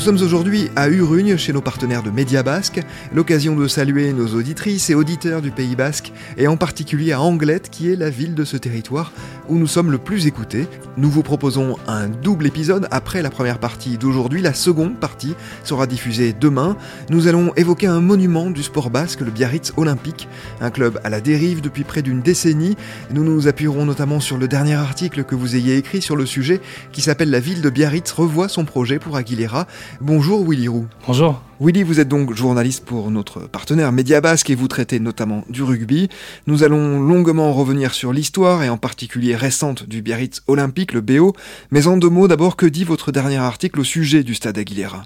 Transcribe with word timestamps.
Nous 0.00 0.06
sommes 0.06 0.22
aujourd'hui 0.22 0.70
à 0.76 0.88
Urugne, 0.88 1.36
chez 1.36 1.52
nos 1.52 1.60
partenaires 1.60 2.02
de 2.02 2.08
Média 2.08 2.42
Basque, 2.42 2.80
l'occasion 3.12 3.54
de 3.54 3.68
saluer 3.68 4.14
nos 4.14 4.28
auditrices 4.28 4.88
et 4.88 4.94
auditeurs 4.94 5.42
du 5.42 5.50
Pays 5.50 5.76
Basque, 5.76 6.10
et 6.38 6.48
en 6.48 6.56
particulier 6.56 7.12
à 7.12 7.20
Anglette, 7.20 7.68
qui 7.68 7.92
est 7.92 7.96
la 7.96 8.08
ville 8.08 8.34
de 8.34 8.46
ce 8.46 8.56
territoire 8.56 9.12
où 9.50 9.58
nous 9.58 9.66
sommes 9.66 9.90
le 9.90 9.98
plus 9.98 10.26
écoutés. 10.26 10.66
Nous 10.96 11.10
vous 11.10 11.22
proposons 11.22 11.76
un 11.88 12.08
double 12.08 12.46
épisode 12.46 12.86
après 12.92 13.20
la 13.20 13.30
première 13.30 13.58
partie 13.58 13.98
d'aujourd'hui. 13.98 14.40
La 14.40 14.54
seconde 14.54 14.96
partie 14.96 15.34
sera 15.64 15.86
diffusée 15.86 16.32
demain. 16.32 16.76
Nous 17.10 17.26
allons 17.26 17.52
évoquer 17.56 17.88
un 17.88 18.00
monument 18.00 18.50
du 18.50 18.62
sport 18.62 18.90
basque, 18.90 19.20
le 19.20 19.30
Biarritz 19.30 19.72
Olympique, 19.76 20.28
un 20.60 20.70
club 20.70 21.00
à 21.02 21.10
la 21.10 21.20
dérive 21.20 21.60
depuis 21.60 21.82
près 21.82 22.00
d'une 22.00 22.22
décennie. 22.22 22.76
Nous 23.12 23.24
nous 23.24 23.48
appuierons 23.48 23.84
notamment 23.84 24.20
sur 24.20 24.38
le 24.38 24.46
dernier 24.46 24.74
article 24.74 25.24
que 25.24 25.34
vous 25.34 25.56
ayez 25.56 25.76
écrit 25.76 26.00
sur 26.00 26.16
le 26.16 26.26
sujet, 26.26 26.60
qui 26.92 27.02
s'appelle 27.02 27.30
La 27.30 27.40
ville 27.40 27.60
de 27.60 27.70
Biarritz 27.70 28.12
revoit 28.12 28.48
son 28.48 28.64
projet 28.64 29.00
pour 29.00 29.16
Aguilera. 29.16 29.66
Bonjour 30.00 30.48
Willy 30.48 30.68
Roux. 30.68 30.86
Bonjour. 31.06 31.42
Willy, 31.60 31.82
vous 31.82 32.00
êtes 32.00 32.08
donc 32.08 32.34
journaliste 32.34 32.84
pour 32.84 33.10
notre 33.10 33.40
partenaire 33.40 33.92
Média 33.92 34.20
Basque 34.20 34.48
et 34.48 34.54
vous 34.54 34.68
traitez 34.68 34.98
notamment 34.98 35.44
du 35.50 35.62
rugby. 35.62 36.08
Nous 36.46 36.62
allons 36.62 37.00
longuement 37.00 37.52
revenir 37.52 37.92
sur 37.92 38.12
l'histoire 38.12 38.62
et 38.62 38.70
en 38.70 38.78
particulier 38.78 39.36
récente 39.36 39.86
du 39.86 40.00
Biarritz 40.00 40.42
Olympique, 40.46 40.92
le 40.92 41.02
BO. 41.02 41.34
Mais 41.70 41.86
en 41.86 41.96
deux 41.96 42.08
mots 42.08 42.28
d'abord, 42.28 42.56
que 42.56 42.66
dit 42.66 42.84
votre 42.84 43.12
dernier 43.12 43.36
article 43.36 43.80
au 43.80 43.84
sujet 43.84 44.22
du 44.22 44.34
stade 44.34 44.56
Aguilera? 44.56 45.02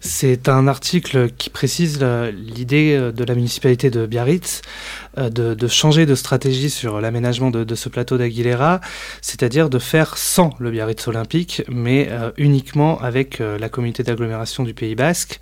C'est 0.00 0.48
un 0.48 0.66
article 0.66 1.30
qui 1.36 1.50
précise 1.50 2.00
l'idée 2.32 3.10
de 3.14 3.24
la 3.24 3.34
municipalité 3.34 3.90
de 3.90 4.06
Biarritz 4.06 4.62
euh, 5.18 5.28
de, 5.28 5.68
changer 5.68 6.06
de 6.06 6.14
stratégie 6.14 6.70
sur 6.70 7.00
l'aménagement 7.00 7.50
de, 7.50 7.74
ce 7.74 7.88
plateau 7.88 8.16
d'Aguilera, 8.16 8.80
c'est-à-dire 9.22 9.68
de 9.68 9.78
faire 9.78 10.16
sans 10.16 10.54
le 10.60 10.70
Biarritz 10.70 11.06
olympique, 11.08 11.62
mais 11.68 12.08
euh, 12.10 12.30
uniquement 12.36 13.00
avec 13.00 13.40
euh, 13.40 13.58
la 13.58 13.68
communauté 13.68 14.04
d'agglomération 14.04 14.62
du 14.62 14.72
Pays 14.72 14.94
Basque. 14.94 15.40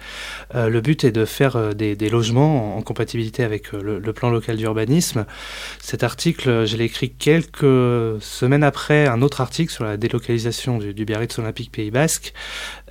le 0.55 0.81
but 0.81 1.05
est 1.05 1.13
de 1.13 1.25
faire 1.25 1.75
des, 1.75 1.97
logements 2.09 2.77
en, 2.77 2.83
compatibilité 2.83 3.45
avec 3.45 3.73
le, 3.73 4.13
plan 4.13 4.31
local 4.31 4.57
d'urbanisme. 4.57 5.27
Cet 5.81 6.03
article, 6.03 6.65
je 6.67 6.77
l'ai 6.77 6.85
écrit 6.85 7.11
quelques 7.11 8.21
semaines 8.21 8.65
après 8.65 9.07
un 9.07 9.21
autre 9.21 9.41
article 9.41 9.73
sur 9.73 9.85
la 9.85 9.97
délocalisation 9.97 10.79
du, 10.79 11.05
Biarritz 11.05 11.39
olympique 11.39 11.71
Pays 11.71 11.91
Basque, 11.91 12.33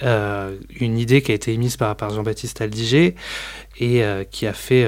une 0.02 0.98
idée 0.98 1.22
qui 1.22 1.32
a 1.32 1.36
été 1.36 1.54
émise 1.54 1.78
par, 1.78 1.98
Jean-Baptiste 2.10 2.62
Aldiger 2.62 3.16
et 3.80 4.04
qui 4.32 4.46
a 4.46 4.54
fait 4.54 4.88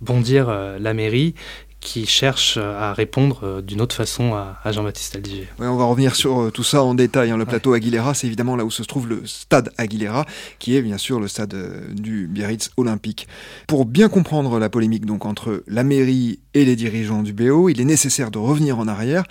bondir 0.00 0.48
euh, 0.48 0.78
la 0.78 0.94
mairie 0.94 1.34
qui 1.80 2.06
cherche 2.06 2.56
euh, 2.56 2.78
à 2.78 2.92
répondre 2.92 3.40
euh, 3.44 3.62
d'une 3.62 3.80
autre 3.80 3.94
façon 3.94 4.34
à, 4.34 4.58
Jean-Baptiste 4.72 5.14
Aldiger. 5.14 5.48
on 5.60 5.76
va 5.76 5.84
revenir 5.84 6.16
sur 6.16 6.50
tout 6.52 6.64
ça 6.64 6.82
en 6.82 6.94
détail. 6.94 7.30
Hein. 7.30 7.36
Le 7.36 7.46
plateau 7.46 7.72
Aguilera, 7.72 8.14
c'est 8.14 8.26
évidemment 8.26 8.56
là 8.56 8.64
où 8.64 8.70
se 8.70 8.82
trouve 8.82 9.08
le 9.08 9.22
stade 9.26 9.70
Aguilera, 9.78 10.26
qui 10.58 10.76
est 10.76 10.82
bien 10.82 10.98
sûr 10.98 11.20
le 11.20 11.28
stade 11.28 11.56
du 11.94 12.26
Biarritz 12.26 12.70
olympique. 12.76 13.28
Pour 13.68 13.86
bien 13.86 14.08
comprendre 14.08 14.58
la 14.58 14.68
polémique 14.68 15.06
donc 15.06 15.24
entre 15.24 15.62
la 15.68 15.84
mairie 15.84 16.40
et 16.54 16.64
les 16.64 16.76
dirigeants 16.76 17.22
du 17.22 17.32
BO, 17.32 17.68
il 17.68 17.80
est 17.80 17.84
nécessaire 17.84 18.30
de 18.30 18.38
revenir 18.38 18.78
en 18.78 18.88
arrière. 18.88 19.22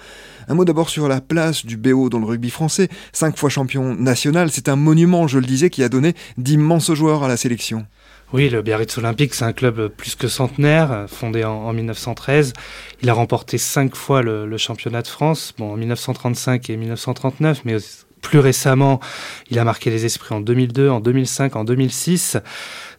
Un 0.48 0.56
mot 0.56 0.64
d'abord 0.64 0.90
sur 0.90 1.10
la 1.10 1.20
place 1.20 1.66
du 1.66 1.76
BO 1.76 2.10
dans 2.10 2.20
le 2.20 2.26
rugby 2.26 2.50
français. 2.50 2.88
Cinq 3.12 3.38
fois 3.38 3.50
champion 3.50 3.94
national, 3.96 4.50
c'est 4.50 4.70
un 4.70 4.78
monument, 4.78 5.28
je 5.28 5.40
le 5.40 5.46
disais, 5.46 5.70
qui 5.70 5.84
a 5.84 5.90
donné 5.90 6.16
d'immenses 6.38 6.94
joueurs 6.94 7.24
à 7.24 7.28
la 7.28 7.36
sélection. 7.36 7.86
Oui, 8.34 8.50
le 8.50 8.62
Biarritz 8.62 8.98
Olympique, 8.98 9.34
c'est 9.34 9.46
un 9.46 9.54
club 9.54 9.88
plus 9.88 10.16
que 10.16 10.28
centenaire, 10.28 11.06
fondé 11.08 11.46
en, 11.46 11.72
1913. 11.72 12.52
Il 13.02 13.10
a 13.10 13.14
remporté 13.14 13.58
cinq 13.58 13.96
fois 13.96 14.22
le, 14.22 14.58
championnat 14.58 15.02
de 15.02 15.08
France, 15.08 15.54
bon, 15.58 15.72
en 15.72 15.78
1935 15.78 16.70
et 16.70 16.76
1939, 16.76 17.62
mais 17.64 17.78
plus 18.22 18.40
récemment, 18.40 19.00
il 19.50 19.60
a 19.60 19.64
marqué 19.64 19.90
les 19.90 20.04
esprits 20.04 20.36
en 20.36 20.42
2002, 20.42 20.90
en 20.90 21.00
2005, 21.00 21.56
en 21.56 21.64
2006. 21.64 22.38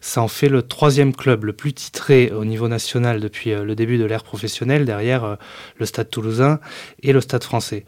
Ça 0.01 0.21
en 0.23 0.27
fait 0.27 0.49
le 0.49 0.63
troisième 0.63 1.13
club 1.13 1.43
le 1.43 1.53
plus 1.53 1.73
titré 1.73 2.31
au 2.31 2.43
niveau 2.43 2.67
national 2.67 3.19
depuis 3.19 3.51
euh, 3.51 3.63
le 3.63 3.75
début 3.75 3.99
de 3.99 4.05
l'ère 4.05 4.23
professionnelle, 4.23 4.85
derrière 4.85 5.23
euh, 5.25 5.35
le 5.77 5.85
Stade 5.85 6.09
toulousain 6.09 6.59
et 7.03 7.13
le 7.13 7.21
Stade 7.21 7.43
français. 7.43 7.85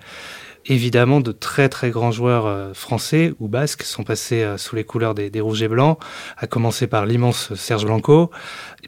Évidemment, 0.67 1.21
de 1.21 1.31
très 1.31 1.69
très 1.69 1.89
grands 1.89 2.11
joueurs 2.11 2.45
euh, 2.45 2.73
français 2.75 3.33
ou 3.39 3.47
basques 3.47 3.81
sont 3.81 4.03
passés 4.03 4.43
euh, 4.43 4.57
sous 4.57 4.75
les 4.75 4.83
couleurs 4.83 5.15
des, 5.15 5.41
Rouges 5.41 5.63
et 5.63 5.67
Blancs, 5.67 5.97
à 6.37 6.45
commencer 6.45 6.85
par 6.85 7.07
l'immense 7.07 7.55
Serge 7.55 7.85
Blanco, 7.85 8.29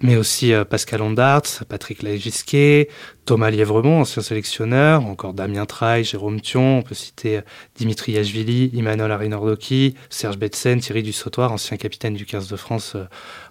mais 0.03 0.15
aussi 0.15 0.53
euh, 0.53 0.65
Pascal 0.65 1.01
Ondarts, 1.01 1.65
Patrick 1.67 2.03
Lagisquet, 2.03 2.89
Thomas 3.25 3.49
Lièvremont, 3.49 4.01
ancien 4.01 4.21
sélectionneur, 4.21 5.03
encore 5.07 5.33
Damien 5.33 5.65
Traille, 5.65 6.03
Jérôme 6.03 6.41
Thion, 6.41 6.79
on 6.79 6.81
peut 6.83 6.93
citer 6.93 7.39
Dimitri 7.75 8.11
Yachvili, 8.11 8.71
Emmanuel 8.77 9.11
Arinordoki, 9.11 9.95
Serge 10.11 10.37
Betsen, 10.37 10.79
Thierry 10.79 11.01
Dussautoir, 11.01 11.51
ancien 11.51 11.77
capitaine 11.77 12.13
du 12.13 12.27
15 12.27 12.49
de 12.49 12.55
France 12.55 12.95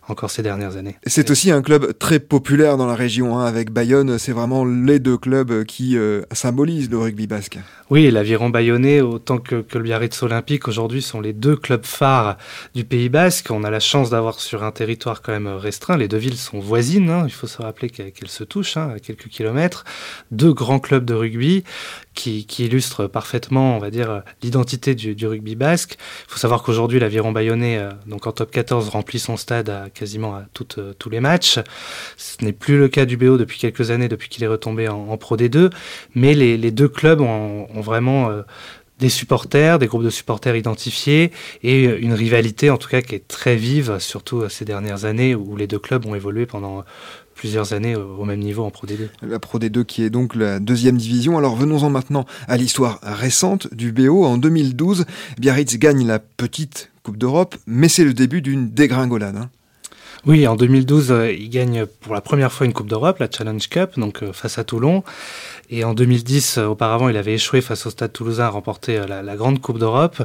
encore 0.09 0.31
ces 0.31 0.43
dernières 0.43 0.77
années. 0.77 0.97
C'est 1.07 1.31
aussi 1.31 1.51
un 1.51 1.63
club 1.63 1.97
très 1.99 2.19
populaire 2.19 2.77
dans 2.77 2.87
la 2.87 2.95
région, 2.95 3.39
hein, 3.39 3.45
avec 3.45 3.71
Bayonne, 3.71 4.19
c'est 4.19 4.33
vraiment 4.33 4.65
les 4.65 4.99
deux 4.99 5.17
clubs 5.17 5.65
qui 5.65 5.97
euh, 5.97 6.23
symbolisent 6.33 6.91
le 6.91 6.99
rugby 6.99 7.27
basque. 7.27 7.59
Oui, 7.91 8.11
l'aviron 8.11 8.49
bayonnais, 8.49 9.01
autant 9.01 9.39
que, 9.39 9.65
le 9.73 9.81
Biarritz 9.81 10.23
Olympique, 10.23 10.67
aujourd'hui 10.67 11.03
sont 11.03 11.21
les 11.21 11.33
deux 11.33 11.57
clubs 11.57 11.85
phares 11.85 12.37
du 12.75 12.85
Pays 12.85 13.09
basque. 13.09 13.51
On 13.51 13.65
a 13.65 13.71
la 13.71 13.81
chance 13.81 14.11
d'avoir 14.11 14.41
sur 14.41 14.65
un 14.65 14.73
territoire 14.73 15.23
quand 15.23 15.33
même 15.33 15.49
restreint, 15.49 15.97
les 15.97 16.09
deux 16.09 16.17
villes 16.17 16.37
sont 16.37 16.59
voisines, 16.59 17.11
hein. 17.11 17.25
il 17.27 17.33
faut 17.33 17.47
se 17.47 17.61
rappeler 17.63 17.91
qu'elles 17.91 18.13
se 18.29 18.45
touchent 18.45 18.77
hein, 18.77 18.93
à 18.97 18.99
quelques 18.99 19.29
kilomètres, 19.29 19.85
deux 20.31 20.53
grands 20.53 20.81
clubs 20.81 21.05
de 21.05 21.15
rugby 21.15 21.65
qui, 22.15 22.47
illustrent 22.59 23.07
parfaitement, 23.07 23.77
on 23.77 23.79
va 23.79 23.91
dire, 23.91 24.23
l'identité 24.43 24.95
du, 24.95 25.27
rugby 25.27 25.55
basque. 25.55 25.97
Il 26.29 26.33
faut 26.33 26.39
savoir 26.39 26.63
qu'aujourd'hui, 26.63 26.99
l'aviron 27.01 27.33
bayonnais, 27.33 27.79
euh, 27.79 27.91
donc 28.07 28.27
en 28.27 28.33
top 28.33 28.51
14, 28.51 28.89
remplit 28.91 29.19
son 29.19 29.37
stade 29.37 29.71
à 29.71 29.89
quasiment 29.91 30.35
à 30.35 30.45
euh, 30.79 30.93
tous 30.99 31.11
les 31.11 31.21
matchs. 31.21 31.59
Ce 32.17 32.45
n'est 32.45 32.53
plus 32.53 32.79
le 32.79 32.89
cas 32.89 33.07
du 33.07 33.17
BO 33.17 33.39
depuis 33.39 33.59
quelques 33.59 33.91
années, 33.91 34.09
depuis 34.09 34.29
qu'il 34.29 34.45
est 34.45 34.49
retombé 34.49 34.89
en, 34.89 35.17
Pro 35.17 35.37
D2, 35.37 35.71
mais 36.15 36.35
les, 36.35 36.71
deux 36.71 36.89
clubs 36.89 37.21
ont, 37.21 37.67
vraiment 37.81 38.31
euh, 38.31 38.43
des 38.99 39.09
supporters, 39.09 39.79
des 39.79 39.87
groupes 39.87 40.05
de 40.05 40.11
supporters 40.11 40.57
identifiés 40.57 41.33
et 41.63 41.85
une 41.85 42.13
rivalité 42.13 42.71
en 42.71 42.79
tout 42.79 42.89
cas 42.89 43.03
qui 43.03 43.15
est 43.15 43.27
très 43.29 43.57
vive, 43.57 43.99
surtout 43.99 44.49
ces 44.49 44.65
dernières 44.65 45.05
années 45.05 45.35
où 45.35 45.57
les 45.57 45.67
deux 45.67 45.79
clubs 45.79 46.07
ont 46.07 46.15
évolué 46.15 46.47
pendant 46.47 46.85
plusieurs 47.35 47.73
années 47.73 47.97
au 47.97 48.25
même 48.25 48.41
niveau 48.41 48.65
en 48.65 48.71
Pro 48.71 48.87
D2. 48.87 49.09
La 49.23 49.39
Pro 49.39 49.59
D2 49.59 49.85
qui 49.85 50.03
est 50.03 50.11
donc 50.11 50.35
la 50.35 50.61
deuxième 50.61 50.97
division. 50.97 51.39
Alors 51.39 51.57
venons-en 51.57 51.91
maintenant 51.91 52.25
à 52.49 52.57
l'histoire 52.57 52.99
récente 53.03 53.73
du 53.75 53.93
BO. 53.93 54.25
En 54.25 54.39
2012, 54.39 55.05
Biarritz 55.39 55.77
gagne 55.79 56.07
la 56.07 56.19
petite 56.19 56.91
Coupe 57.03 57.17
d'Europe, 57.17 57.57
mais 57.67 57.89
c'est 57.89 58.05
le 58.05 58.15
début 58.15 58.43
d'une 58.43 58.71
dégringolade. 58.71 59.37
Hein. 59.37 59.51
Oui, 60.25 60.47
en 60.47 60.55
2012, 60.55 61.13
il 61.37 61.49
gagne 61.49 61.85
pour 61.85 62.15
la 62.15 62.21
première 62.21 62.53
fois 62.53 62.65
une 62.65 62.73
Coupe 62.73 62.89
d'Europe, 62.89 63.19
la 63.19 63.29
Challenge 63.29 63.69
Cup, 63.69 63.99
donc 63.99 64.23
face 64.31 64.57
à 64.57 64.63
Toulon. 64.63 65.03
Et 65.69 65.83
en 65.83 65.95
2010, 65.95 66.59
auparavant, 66.59 67.09
il 67.09 67.17
avait 67.17 67.35
échoué 67.35 67.61
face 67.61 67.87
au 67.87 67.91
Stade 67.91 68.13
Toulousain 68.13 68.45
à 68.45 68.49
remporter 68.51 69.05
la, 69.09 69.23
la 69.23 69.37
grande 69.37 69.61
Coupe 69.61 69.81
d'Europe. 69.81 70.23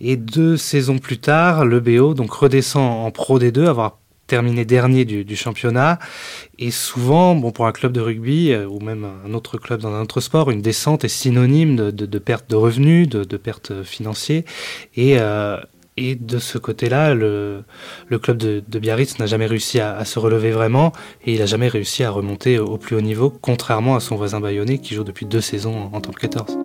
Et 0.00 0.16
deux 0.16 0.56
saisons 0.56 0.96
plus 0.96 1.18
tard, 1.18 1.66
le 1.66 1.80
BO 1.80 2.14
donc 2.14 2.32
redescend 2.32 3.04
en 3.04 3.10
Pro 3.10 3.38
D2, 3.38 3.66
avoir 3.66 3.98
terminé 4.26 4.64
dernier 4.64 5.04
du, 5.04 5.36
championnat. 5.36 5.98
Et 6.58 6.70
souvent, 6.70 7.34
bon, 7.34 7.50
pour 7.50 7.66
un 7.66 7.72
club 7.72 7.92
de 7.92 8.00
rugby 8.00 8.52
euh, 8.52 8.66
ou 8.66 8.80
même 8.80 9.06
un 9.26 9.34
autre 9.34 9.58
club 9.58 9.80
dans 9.80 9.92
un 9.92 10.02
autre 10.02 10.20
sport, 10.20 10.50
une 10.50 10.62
descente 10.62 11.04
est 11.04 11.08
synonyme 11.08 11.90
de, 11.90 12.18
perte 12.18 12.48
de 12.48 12.56
revenus, 12.56 13.08
de, 13.08 13.36
perte 13.36 13.82
financière. 13.82 14.42
Et, 14.96 15.18
euh, 15.18 15.58
et 15.96 16.16
de 16.16 16.38
ce 16.38 16.58
côté-là, 16.58 17.14
le, 17.14 17.64
club 18.22 18.36
de, 18.36 18.78
Biarritz 18.78 19.18
n'a 19.18 19.26
jamais 19.26 19.46
réussi 19.46 19.80
à, 19.80 20.04
se 20.04 20.18
relever 20.18 20.50
vraiment 20.50 20.92
et 21.24 21.34
il 21.34 21.40
n'a 21.40 21.46
jamais 21.46 21.68
réussi 21.68 22.02
à 22.02 22.10
remonter 22.10 22.58
au 22.58 22.78
plus 22.78 22.96
haut 22.96 23.00
niveau, 23.00 23.30
contrairement 23.30 23.94
à 23.96 24.00
son 24.00 24.16
voisin 24.16 24.40
bayonnais 24.40 24.78
qui 24.78 24.94
joue 24.94 25.04
depuis 25.04 25.26
deux 25.26 25.40
saisons 25.40 25.90
en 25.92 26.00
top 26.00 26.16
14. 26.16 26.58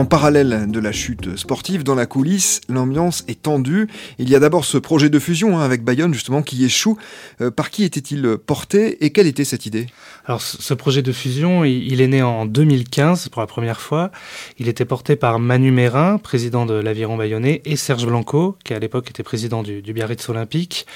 En 0.00 0.06
parallèle 0.06 0.64
de 0.70 0.80
la 0.80 0.92
chute 0.92 1.36
sportive, 1.36 1.84
dans 1.84 1.94
la 1.94 2.06
coulisse, 2.06 2.62
l'ambiance 2.70 3.22
est 3.28 3.42
tendue. 3.42 3.86
Il 4.18 4.30
y 4.30 4.34
a 4.34 4.38
d'abord 4.38 4.64
ce 4.64 4.78
projet 4.78 5.10
de 5.10 5.18
fusion 5.18 5.58
hein, 5.58 5.62
avec 5.62 5.84
Bayonne, 5.84 6.14
justement, 6.14 6.40
qui 6.40 6.64
échoue. 6.64 6.96
Euh, 7.42 7.50
par 7.50 7.68
qui 7.68 7.84
était-il 7.84 8.38
porté 8.38 9.04
et 9.04 9.10
quelle 9.10 9.26
était 9.26 9.44
cette 9.44 9.66
idée? 9.66 9.88
Alors, 10.24 10.40
ce 10.40 10.72
projet 10.72 11.02
de 11.02 11.12
fusion, 11.12 11.66
il, 11.66 12.00
est 12.00 12.06
né 12.06 12.22
en 12.22 12.46
2015 12.46 13.28
pour 13.28 13.42
la 13.42 13.46
première 13.46 13.82
fois. 13.82 14.10
Il 14.58 14.68
était 14.68 14.86
porté 14.86 15.16
par 15.16 15.38
Manu 15.38 15.70
Mérin, 15.70 16.16
président 16.16 16.64
de 16.64 16.72
l'Aviron 16.72 17.18
Bayonnais, 17.18 17.60
et 17.66 17.76
Serge 17.76 18.06
Blanco, 18.06 18.56
qui 18.64 18.72
à 18.72 18.78
l'époque 18.78 19.10
était 19.10 19.22
président 19.22 19.62
du, 19.62 19.82
du 19.82 19.92
Biarritz 19.92 20.26
Olympique. 20.30 20.86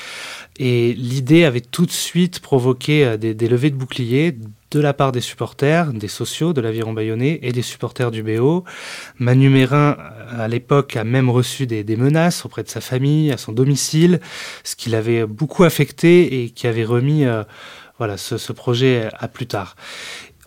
Et 0.59 0.93
l'idée 0.95 1.45
avait 1.45 1.61
tout 1.61 1.85
de 1.85 1.91
suite 1.91 2.41
provoqué 2.41 3.05
euh, 3.05 3.17
des, 3.17 3.49
levées 3.49 3.71
de 3.71 3.77
boucliers 3.77 4.37
de 4.71 4.81
la 4.81 4.93
part 4.93 5.12
des 5.12 5.21
supporters, 5.21 5.93
des 5.93 6.09
sociaux 6.09 6.53
de 6.53 6.61
l'Aviron 6.61 6.93
Bayonnais 6.93 7.39
et 7.43 7.53
des 7.53 7.62
supporters 7.62 8.11
du 8.11 8.23
BO. 8.23 8.65
Manu 9.19 9.49
Mérin, 9.49 9.97
à 10.31 10.49
l'époque, 10.49 10.97
a 10.97 11.05
même 11.05 11.31
reçu 11.31 11.67
des, 11.67 11.97
menaces 11.97 12.45
auprès 12.45 12.65
de 12.65 12.69
sa 12.69 12.81
famille, 12.81 13.31
à 13.31 13.37
son 13.37 13.53
domicile, 13.53 14.21
ce 14.65 14.75
qui 14.75 14.91
l'avait 14.91 15.27
beaucoup 15.27 15.62
affecté 15.62 16.43
et 16.43 16.51
qui 16.51 16.67
avait 16.67 16.85
remis 16.85 17.25
euh, 17.25 17.45
voilà, 17.99 18.17
ce, 18.17 18.53
projet 18.53 19.09
à 19.19 19.29
plus 19.29 19.47
tard. 19.47 19.77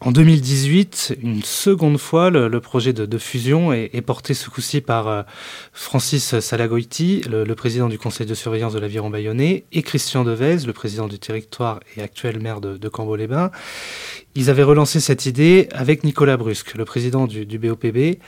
En 0.01 0.11
2018, 0.11 1.17
une 1.23 1.41
seconde 1.41 1.97
fois, 1.97 2.29
le, 2.29 2.59
projet 2.59 2.94
de, 2.94 3.17
fusion 3.17 3.73
est, 3.73 4.01
porté 4.01 4.35
ce 4.35 4.47
coup-ci 4.51 4.79
par 4.79 5.07
euh, 5.07 5.23
Francis 5.73 6.39
Salagoiti, 6.39 7.21
le, 7.27 7.51
président 7.55 7.89
du 7.89 7.97
conseil 7.97 8.27
de 8.27 8.35
surveillance 8.35 8.73
de 8.73 8.79
l'Aviron 8.79 9.09
Bayonnais, 9.09 9.65
et 9.71 9.81
Christian 9.81 10.23
Devez, 10.23 10.57
le 10.67 10.73
président 10.73 11.07
du 11.07 11.17
territoire 11.17 11.79
et 11.95 12.03
actuel 12.03 12.39
maire 12.39 12.61
de, 12.61 12.77
de 12.77 12.89
Cambo-les-Bains. 12.89 13.49
Ils 14.35 14.51
avaient 14.51 14.61
relancé 14.61 14.99
cette 14.99 15.25
idée 15.25 15.67
avec 15.71 16.03
Nicolas 16.03 16.38
Brusque, 16.38 16.75
le 16.75 16.85
président 16.85 17.25
du 17.25 17.57
BOPB, 17.57 18.19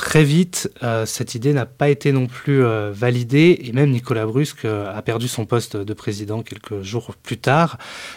Très 0.00 0.24
vite, 0.24 0.72
euh, 0.82 1.04
cette 1.04 1.34
idée 1.34 1.52
n'a 1.52 1.66
pas 1.66 1.90
été 1.90 2.10
non 2.10 2.26
plus 2.26 2.64
euh, 2.64 2.90
validée 2.90 3.60
et 3.64 3.72
même 3.72 3.90
Nicolas 3.90 4.24
Brusque 4.24 4.64
euh, 4.64 4.90
a 4.96 5.02
perdu 5.02 5.28
son 5.28 5.44
poste 5.44 5.76
de 5.76 5.92
président 5.92 6.42
quelques 6.42 6.80
jours 6.80 7.14
plus 7.22 7.36
tard. 7.36 7.76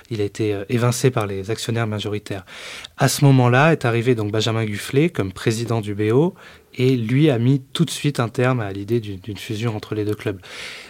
Il 0.10 0.22
a 0.22 0.24
été 0.24 0.58
évincé 0.70 1.12
par 1.12 1.28
les 1.28 1.52
actionnaires 1.52 1.86
majoritaires. 1.86 2.46
À 2.98 3.10
ce 3.10 3.26
moment-là 3.26 3.74
est 3.74 3.84
arrivé 3.84 4.16
donc 4.16 4.32
Benjamin 4.32 4.64
Gufflet 4.64 5.10
comme 5.10 5.34
président 5.34 5.82
du 5.82 5.94
BO 5.94 6.36
et 6.76 6.96
lui 6.96 7.30
a 7.30 7.38
mis 7.38 7.62
tout 7.74 7.86
de 7.86 7.90
suite 7.90 8.20
un 8.20 8.30
terme 8.30 8.60
à 8.60 8.72
l'idée 8.72 9.00
d'une 9.00 9.38
fusion 9.38 9.76
entre 9.76 9.96
les 9.96 10.06
deux 10.06 10.16
clubs. 10.16 10.40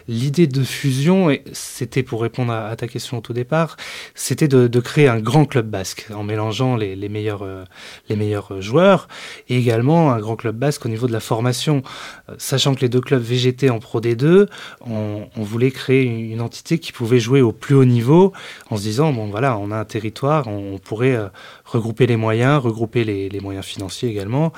L'idée 0.07 0.47
de 0.47 0.63
fusion, 0.63 1.29
c'était 1.53 2.03
pour 2.03 2.21
répondre 2.21 2.51
à, 2.51 2.75
ta 2.75 2.87
question 2.87 3.19
au 3.19 3.21
tout 3.21 3.31
départ, 3.31 3.77
c'était 4.15 4.49
de, 4.49 4.79
créer 4.79 5.07
un 5.07 5.19
grand 5.19 5.45
club 5.45 5.69
basque 5.69 6.07
en 6.13 6.23
mélangeant 6.23 6.75
les, 6.75 6.95
meilleurs, 7.07 7.43
euh, 7.43 7.63
les 8.09 8.17
meilleurs 8.17 8.61
joueurs 8.61 9.07
et 9.47 9.57
également 9.57 10.11
un 10.11 10.19
grand 10.19 10.35
club 10.35 10.57
basque 10.57 10.85
au 10.85 10.89
niveau 10.89 11.07
de 11.07 11.13
la 11.13 11.21
formation. 11.21 11.83
Euh, 12.29 12.35
sachant 12.37 12.75
que 12.75 12.81
les 12.81 12.89
deux 12.89 12.99
clubs 12.99 13.21
VGT 13.21 13.69
en 13.69 13.79
Pro 13.79 14.01
D2, 14.01 14.47
on, 14.85 15.27
voulait 15.37 15.71
créer 15.71 16.03
une, 16.03 16.41
entité 16.41 16.79
qui 16.79 16.91
pouvait 16.91 17.19
jouer 17.19 17.41
au 17.41 17.53
plus 17.53 17.75
haut 17.75 17.85
niveau 17.85 18.33
en 18.69 18.75
se 18.75 18.81
disant, 18.81 19.13
bon 19.13 19.27
voilà, 19.27 19.57
on 19.57 19.71
a 19.71 19.77
un 19.77 19.85
territoire, 19.85 20.47
on, 20.47 20.79
pourrait 20.79 21.15
euh, 21.15 21.27
regrouper 21.63 22.07
les 22.07 22.17
moyens, 22.17 22.61
regrouper 22.61 23.05
les, 23.05 23.29
les 23.29 23.39
moyens 23.39 23.65
financiers 23.65 24.09
également. 24.09 24.51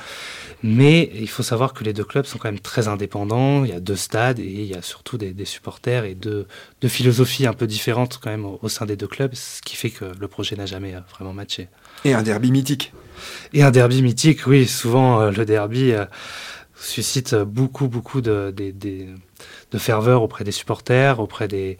Mais 0.63 1.11
il 1.19 1.29
faut 1.29 1.43
savoir 1.43 1.73
que 1.73 1.83
les 1.83 1.93
deux 1.93 2.03
clubs 2.03 2.25
sont 2.25 2.37
quand 2.37 2.49
même 2.49 2.59
très 2.59 2.87
indépendants. 2.87 3.63
Il 3.63 3.71
y 3.71 3.73
a 3.73 3.79
deux 3.79 3.95
stades 3.95 4.39
et 4.39 4.43
il 4.43 4.65
y 4.65 4.75
a 4.75 4.81
surtout 4.81 5.17
des, 5.17 5.33
supporters 5.45 6.03
et 6.05 6.15
deux, 6.15 6.47
philosophies 6.87 7.47
un 7.47 7.53
peu 7.53 7.67
différentes 7.67 8.19
quand 8.21 8.29
même 8.29 8.45
au, 8.45 8.69
sein 8.69 8.85
des 8.85 8.95
deux 8.95 9.07
clubs, 9.07 9.33
ce 9.33 9.61
qui 9.61 9.75
fait 9.75 9.89
que 9.89 10.05
le 10.19 10.27
projet 10.27 10.55
n'a 10.55 10.65
jamais 10.65 10.95
euh, 10.95 10.99
vraiment 11.11 11.33
matché. 11.33 11.69
Et 12.03 12.13
un 12.13 12.23
derby 12.23 12.51
mythique. 12.51 12.93
Et 13.53 13.63
un 13.63 13.71
derby 13.71 14.01
mythique, 14.01 14.45
oui. 14.47 14.67
Souvent, 14.67 15.21
euh, 15.21 15.31
le 15.31 15.45
derby 15.45 15.91
euh, 15.91 16.05
suscite 16.75 17.35
beaucoup, 17.35 17.87
beaucoup 17.87 18.21
de, 18.21 18.53
de, 18.55 19.77
ferveur 19.77 20.23
auprès 20.23 20.43
des 20.43 20.51
supporters, 20.51 21.19
auprès 21.19 21.47
des, 21.47 21.77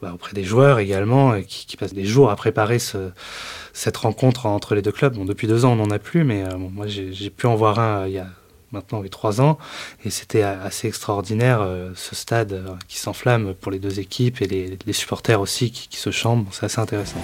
bah, 0.00 0.12
auprès 0.14 0.34
des 0.34 0.44
joueurs 0.44 0.78
également, 0.78 1.40
qui, 1.42 1.66
qui, 1.66 1.76
passent 1.76 1.94
des 1.94 2.04
jours 2.04 2.30
à 2.30 2.36
préparer 2.36 2.78
ce, 2.78 3.10
cette 3.72 3.96
rencontre 3.96 4.46
entre 4.46 4.74
les 4.74 4.82
deux 4.82 4.92
clubs. 4.92 5.14
Bon, 5.14 5.24
depuis 5.24 5.48
deux 5.48 5.64
ans, 5.64 5.72
on 5.72 5.76
n'en 5.76 5.90
a 5.90 5.98
plus, 5.98 6.24
mais 6.24 6.44
moi, 6.56 6.86
j'ai 6.86 7.30
pu 7.30 7.46
en 7.46 7.56
voir 7.56 7.78
un 7.78 8.06
il 8.06 8.12
y 8.12 8.18
a 8.18 8.28
maintenant 8.74 9.00
oui, 9.00 9.10
trois 9.10 9.40
ans. 9.40 9.58
Et 10.04 10.10
c'était 10.10 10.42
assez 10.42 10.88
extraordinaire, 10.88 11.60
euh, 11.62 11.92
ce 11.96 12.14
stade 12.14 12.52
euh, 12.52 12.68
qui 12.88 12.98
s'enflamme 12.98 13.54
pour 13.54 13.72
les 13.72 13.78
deux 13.78 14.00
équipes 14.00 14.42
et 14.42 14.76
les, 14.86 14.92
supporters 14.92 15.40
aussi 15.40 15.70
qui, 15.70 15.88
qui 15.88 15.96
se 15.96 16.10
chambrent. 16.10 16.48
C'est 16.52 16.66
assez 16.66 16.80
intéressant. 16.80 17.20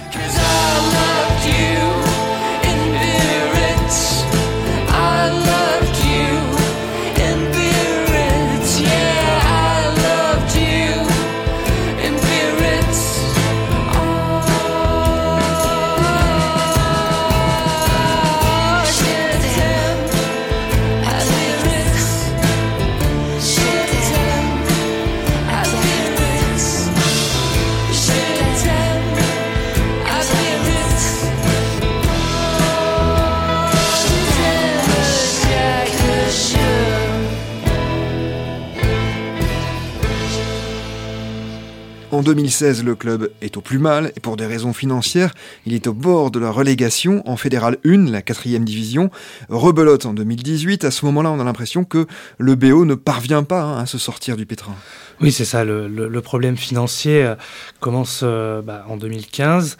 2016, 42.61 42.83
le 42.83 42.93
club 42.93 43.31
est 43.41 43.57
au 43.57 43.61
plus 43.61 43.79
mal 43.79 44.11
et 44.15 44.19
pour 44.19 44.37
des 44.37 44.45
raisons 44.45 44.71
financières, 44.71 45.33
il 45.65 45.73
est 45.73 45.87
au 45.87 45.93
bord 45.93 46.29
de 46.29 46.37
la 46.37 46.51
relégation 46.51 47.27
en 47.27 47.35
Fédérale 47.35 47.77
1, 47.85 48.11
la 48.11 48.21
quatrième 48.21 48.65
division. 48.65 49.09
Rebelote 49.49 50.05
en 50.05 50.13
2018, 50.13 50.83
à 50.83 50.91
ce 50.91 51.03
moment-là, 51.05 51.31
on 51.31 51.39
a 51.39 51.43
l'impression 51.43 51.85
que 51.85 52.05
le 52.37 52.53
BO 52.53 52.85
ne 52.85 52.93
parvient 52.93 53.41
pas 53.41 53.63
hein, 53.63 53.79
à 53.79 53.87
se 53.87 53.97
sortir 53.97 54.37
du 54.37 54.45
pétrin. 54.45 54.75
Oui, 55.21 55.31
c'est 55.31 55.45
ça. 55.45 55.63
Le, 55.63 56.21
problème 56.21 56.57
financier 56.57 57.23
euh, 57.23 57.35
commence 57.79 58.21
euh, 58.23 58.61
bah, 58.61 58.85
en 58.87 58.97
2015. 58.97 59.77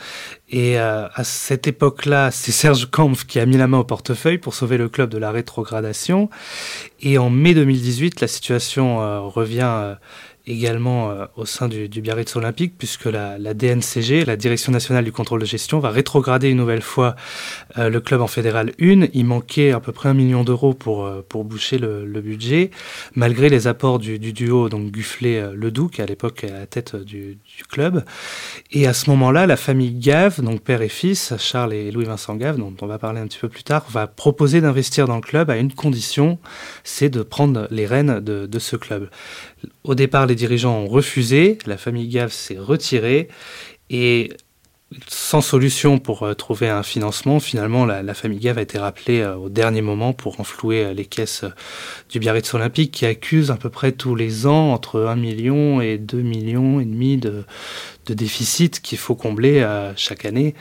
Et 0.50 0.80
euh, 0.80 1.08
à 1.14 1.24
cette 1.24 1.68
époque-là, 1.68 2.30
c'est 2.32 2.52
Serge 2.52 2.90
Kampf 2.90 3.26
qui 3.26 3.40
a 3.40 3.46
mis 3.46 3.58
la 3.58 3.68
main 3.68 3.80
au 3.80 3.84
portefeuille 3.84 4.38
pour 4.38 4.54
sauver 4.54 4.78
le 4.78 4.90
club 4.90 5.10
de 5.10 5.18
la 5.18 5.32
rétrogradation. 5.32 6.30
Et 7.00 7.18
en 7.18 7.30
mai 7.30 7.54
2018, 7.54 8.22
la 8.22 8.28
situation 8.28 9.30
revient 9.30 9.96
également 10.48 11.12
euh, 11.12 11.26
au 11.36 11.46
sein 11.46 11.68
du, 11.68 11.88
Biarritz 11.88 12.36
Olympique, 12.36 12.74
puisque 12.78 13.06
la, 13.06 13.38
DNCG, 13.38 14.26
la 14.26 14.36
Direction 14.36 14.72
nationale 14.72 15.04
du 15.04 15.12
contrôle 15.12 15.42
de 15.42 15.46
gestion, 15.46 15.80
va 15.80 15.90
rétrograder 15.90 16.50
une 16.50 16.58
nouvelle 16.58 16.82
fois 16.82 17.16
euh, 17.78 17.90
le 17.90 18.00
club 18.00 18.22
en 18.22 18.28
fédéral 18.28 18.72
1. 18.82 19.08
Il 19.14 19.26
manquait 19.26 19.72
à 19.72 19.80
peu 19.80 19.92
près 19.92 20.10
un 20.10 20.14
million 20.14 20.44
d'euros 20.44 20.74
pour, 20.74 21.06
euh, 21.06 21.26
pour 21.28 21.44
boucher 21.44 21.78
le, 21.78 22.22
budget, 22.22 22.70
malgré 23.16 23.50
les 23.50 23.68
apports 23.68 23.98
du, 23.98 24.20
duo, 24.20 24.70
donc 24.70 24.92
Gufflet-Ledoux, 24.92 25.88
qui 25.88 26.02
à 26.04 26.06
l'époque 26.06 26.44
est 26.44 26.52
à 26.52 26.60
la 26.60 26.68
tête 26.68 26.96
du, 26.96 27.40
club. 27.70 28.04
Et 28.72 28.88
à 28.88 28.94
ce 28.94 29.10
moment-là, 29.10 29.48
la 29.48 29.58
famille 29.58 29.92
Gave, 29.92 30.42
donc 30.42 30.62
père 30.62 30.82
et 30.82 30.90
fils, 30.90 31.34
Charles 31.38 31.74
et 31.74 31.92
Louis-Vincent 31.92 32.36
Gave, 32.36 32.58
dont 32.58 32.74
on 32.82 32.86
va 32.86 33.00
parler 33.00 33.20
un 33.20 33.28
petit 33.28 33.40
peu 33.40 33.50
plus 33.50 33.64
tard, 33.64 33.86
va 33.90 34.08
proposer 34.08 34.62
d'investir 34.62 35.08
dans 35.08 35.16
le 35.16 35.22
club 35.22 35.50
à 35.50 35.58
une 35.58 35.74
condition, 35.74 36.38
c'est 36.84 37.10
de 37.10 37.24
prendre 37.24 37.68
les 37.72 37.86
rênes 37.86 38.20
de 38.20 38.60
ce 38.60 38.76
club. 38.76 39.10
Au 39.84 39.96
départ, 39.96 40.26
les 40.26 40.36
dirigeants 40.36 40.80
ont 40.80 40.88
refusé, 40.88 41.58
la 41.66 41.78
famille 41.78 42.08
Gave 42.08 42.32
s'est 42.32 42.58
retirée 42.58 43.28
et 43.90 44.32
sans 45.08 45.42
solution 45.42 46.00
pour 46.00 46.24
euh, 46.24 46.34
trouver 46.34 46.70
un 46.70 46.84
financement, 46.84 47.40
finalement, 47.40 47.86
la, 47.86 48.14
famille 48.14 48.40
Gave 48.40 48.58
a 48.58 48.62
été 48.62 48.78
rappelée 48.78 49.22
euh, 49.22 49.36
au 49.36 49.50
dernier 49.50 49.82
moment 49.82 50.12
pour 50.14 50.36
renflouer 50.36 50.86
euh, 50.86 50.94
les 50.94 51.06
caisses 51.06 51.46
du 52.10 52.20
Biarritz 52.20 52.54
Olympique 52.54 52.92
qui 52.92 53.06
accuse 53.06 53.52
à 53.52 53.56
peu 53.56 53.70
près 53.70 53.94
tous 53.94 54.16
les 54.16 54.48
ans 54.48 54.74
entre 54.74 55.02
1 55.02 55.16
million 55.16 55.82
et 55.82 55.98
2 55.98 56.22
millions 56.22 56.80
et 56.82 56.86
demi 56.86 57.18
de, 57.18 57.46
de 58.06 58.14
déficit 58.14 58.82
qu'il 58.82 58.98
faut 58.98 59.16
combler 59.16 59.66
chaque 59.96 60.26
année. 60.26 60.56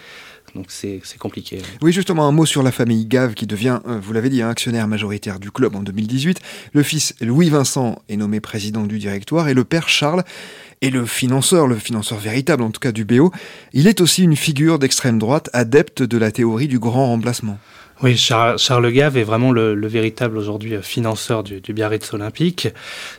Donc 0.54 0.66
c'est 0.68 1.00
compliqué. 1.18 1.62
Oui, 1.82 1.92
justement, 1.92 2.26
un 2.26 2.32
mot 2.32 2.46
sur 2.46 2.62
la 2.62 2.72
famille 2.72 3.06
Gave 3.06 3.34
qui 3.34 3.46
devient, 3.46 3.80
euh, 3.86 3.98
vous 4.00 4.12
l'avez 4.12 4.30
dit, 4.30 4.42
un 4.42 4.50
actionnaire 4.50 4.88
majoritaire 4.88 5.38
du 5.38 5.50
club 5.50 5.76
en 5.76 5.82
2018. 5.82 6.40
Le 6.72 6.82
fils 6.82 7.14
Louis-Vincent 7.20 8.02
est 8.08 8.16
nommé 8.16 8.40
président 8.40 8.84
du 8.84 8.98
directoire 8.98 9.48
et 9.48 9.54
le 9.54 9.64
père 9.64 9.88
Charles 9.88 10.24
est 10.82 10.90
le 10.90 11.04
financeur, 11.04 11.66
le 11.66 11.76
financeur 11.76 12.18
véritable 12.18 12.62
en 12.62 12.70
tout 12.70 12.80
cas 12.80 12.92
du 12.92 13.04
BO. 13.04 13.32
Il 13.72 13.86
est 13.86 14.00
aussi 14.00 14.22
une 14.22 14.36
figure 14.36 14.78
d'extrême 14.78 15.18
droite 15.18 15.50
adepte 15.52 16.02
de 16.02 16.18
la 16.18 16.32
théorie 16.32 16.68
du 16.68 16.78
grand 16.78 17.06
remplacement. 17.06 17.58
Oui, 18.02 18.16
Charles, 18.16 18.92
Gave 18.92 19.18
est 19.18 19.24
vraiment 19.24 19.52
le, 19.52 19.86
véritable 19.86 20.38
aujourd'hui 20.38 20.74
euh, 20.74 20.80
financeur 20.80 21.42
du, 21.42 21.60
Biarritz 21.60 22.14
Olympique. 22.14 22.68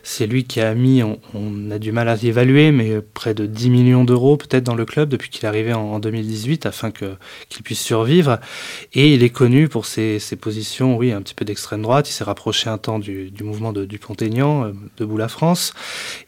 C'est 0.02 0.26
lui 0.26 0.42
qui 0.42 0.60
a 0.60 0.74
mis, 0.74 1.04
on, 1.04 1.70
a 1.70 1.78
du 1.78 1.92
mal 1.92 2.08
à 2.08 2.16
évaluer, 2.20 2.72
mais 2.72 3.00
près 3.00 3.32
de 3.32 3.46
10 3.46 3.70
millions 3.70 4.02
d'euros 4.02 4.36
peut-être 4.36 4.64
dans 4.64 4.74
le 4.74 4.84
club 4.84 5.08
depuis 5.08 5.30
qu'il 5.30 5.44
est 5.44 5.46
arrivé 5.46 5.72
en, 5.72 6.00
2018 6.00 6.66
afin 6.66 6.90
qu'il 6.90 7.62
puisse 7.62 7.80
survivre. 7.80 8.40
Et 8.92 9.14
il 9.14 9.22
est 9.22 9.30
connu 9.30 9.68
pour 9.68 9.86
ses, 9.86 10.18
positions, 10.40 10.96
oui, 10.96 11.12
un 11.12 11.22
petit 11.22 11.34
peu 11.34 11.44
d'extrême 11.44 11.82
droite. 11.82 12.08
Il 12.08 12.12
s'est 12.12 12.24
rapproché 12.24 12.68
un 12.68 12.78
temps 12.78 12.98
du, 12.98 13.32
mouvement 13.40 13.72
de 13.72 13.84
Dupont-Aignan, 13.84 14.64
euh, 14.64 14.72
Debout 14.96 15.16
la 15.16 15.28
France. 15.28 15.74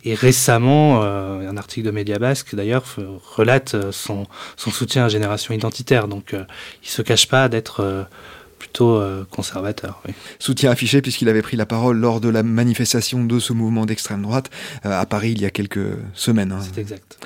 Et 0.04 0.14
récemment, 0.14 1.02
euh, 1.02 1.50
un 1.50 1.56
article 1.56 1.86
de 1.86 1.90
Média 1.90 2.20
Basque 2.20 2.54
d'ailleurs 2.54 2.84
relate 3.34 3.90
son, 3.90 4.28
soutien 4.56 5.06
à 5.06 5.08
Génération 5.08 5.52
Identitaire. 5.54 6.06
Donc 6.06 6.36
il 6.84 6.88
se 6.88 7.02
cache 7.02 7.26
pas 7.26 7.48
d'être 7.48 8.06
plutôt 8.64 8.96
euh, 8.96 9.26
conservateur. 9.30 10.02
Soutien 10.38 10.70
affiché 10.70 11.02
puisqu'il 11.02 11.28
avait 11.28 11.42
pris 11.42 11.56
la 11.56 11.66
parole 11.66 11.98
lors 11.98 12.20
de 12.20 12.30
la 12.30 12.42
manifestation 12.42 13.22
de 13.22 13.38
ce 13.38 13.52
mouvement 13.52 13.84
d'extrême 13.84 14.22
droite 14.22 14.50
euh, 14.86 14.98
à 14.98 15.04
Paris 15.04 15.32
il 15.32 15.42
y 15.42 15.44
a 15.44 15.50
quelques 15.50 15.98
semaines. 16.14 16.50
Hein. 16.50 16.60
C'est 16.62 16.80
exact. 16.80 17.18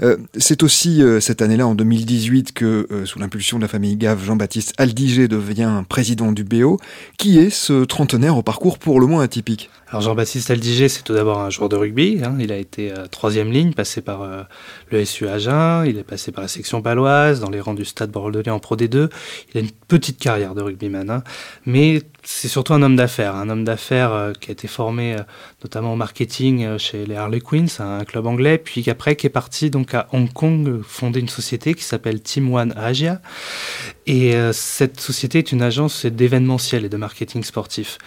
Euh, 0.00 0.16
c'est 0.36 0.62
aussi 0.62 1.02
cette 1.20 1.42
année-là, 1.42 1.66
en 1.66 1.74
2018, 1.74 2.52
que, 2.52 2.86
sous 3.04 3.18
l'impulsion 3.18 3.58
de 3.58 3.62
la 3.62 3.68
famille 3.68 3.96
Gave, 3.96 4.24
Jean-Baptiste 4.24 4.74
Aldiger 4.78 5.28
devient 5.28 5.82
président 5.88 6.32
du 6.32 6.44
BO. 6.44 6.78
Qui 7.16 7.38
est 7.38 7.50
ce 7.50 7.84
trentenaire 7.84 8.36
au 8.36 8.42
parcours 8.42 8.78
pour 8.78 9.00
le 9.00 9.06
moins 9.06 9.22
atypique 9.22 9.70
alors 9.90 10.02
Jean-Baptiste 10.02 10.50
Aldiger, 10.50 10.88
c'est 10.90 11.02
tout 11.02 11.14
d'abord 11.14 11.40
un 11.40 11.48
joueur 11.48 11.70
de 11.70 11.76
rugby. 11.76 12.20
Hein. 12.22 12.36
Il 12.38 12.52
a 12.52 12.58
été 12.58 12.92
euh, 12.92 13.06
troisième 13.06 13.50
ligne, 13.50 13.72
passé 13.72 14.02
par 14.02 14.20
euh, 14.20 14.42
le 14.90 15.02
SU 15.02 15.26
Agen. 15.26 15.84
Il 15.86 15.96
est 15.96 16.04
passé 16.04 16.30
par 16.30 16.42
la 16.42 16.48
section 16.48 16.82
paloise, 16.82 17.40
dans 17.40 17.48
les 17.48 17.60
rangs 17.60 17.72
du 17.72 17.86
Stade 17.86 18.10
Bordelais 18.10 18.50
en 18.50 18.58
Pro 18.58 18.76
D2. 18.76 19.08
Il 19.54 19.58
a 19.58 19.60
une 19.60 19.70
petite 19.70 20.18
carrière 20.18 20.54
de 20.54 20.60
rugbyman, 20.60 21.08
hein. 21.08 21.22
mais 21.64 22.02
c'est 22.22 22.48
surtout 22.48 22.74
un 22.74 22.82
homme 22.82 22.96
d'affaires. 22.96 23.34
Un 23.34 23.48
homme 23.48 23.64
d'affaires 23.64 24.12
euh, 24.12 24.32
qui 24.32 24.50
a 24.50 24.52
été 24.52 24.68
formé 24.68 25.16
notamment 25.62 25.92
au 25.92 25.96
marketing 25.96 26.78
chez 26.78 27.06
les 27.06 27.16
Harley 27.16 27.40
Queens, 27.40 27.80
un 27.80 28.04
club 28.04 28.26
anglais, 28.26 28.58
puis 28.58 28.88
après 28.90 29.16
qui 29.16 29.26
est 29.26 29.30
parti 29.30 29.70
donc 29.70 29.94
à 29.94 30.08
Hong 30.12 30.32
Kong 30.32 30.82
fonder 30.82 31.20
une 31.20 31.28
société 31.28 31.74
qui 31.74 31.84
s'appelle 31.84 32.20
Team 32.20 32.52
One 32.52 32.74
Asia. 32.76 33.20
Et 34.10 34.32
cette 34.52 35.00
société 35.00 35.38
est 35.38 35.52
une 35.52 35.60
agence 35.60 36.06
d'événementiel 36.06 36.86
et 36.86 36.88
de 36.88 36.96
marketing 36.96 37.44
sportif. 37.44 37.98